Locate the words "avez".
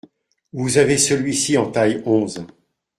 0.79-0.97